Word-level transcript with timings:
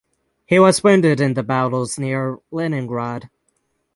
He 0.47 0.57
was 0.57 0.83
wounded 0.83 1.21
in 1.21 1.35
the 1.35 1.43
battles 1.43 1.99
near 1.99 2.39
Leningrad. 2.49 3.29